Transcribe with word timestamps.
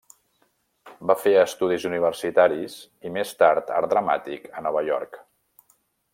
Va 1.11 1.15
fer 1.25 1.33
estudis 1.41 1.85
universitaris 1.89 2.79
i 3.09 3.13
més 3.19 3.35
tard 3.43 3.71
art 3.83 3.93
dramàtic 3.93 4.49
a 4.55 4.65
Nova 4.69 4.85
York. 4.91 5.23